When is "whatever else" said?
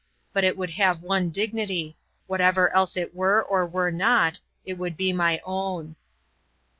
2.25-2.97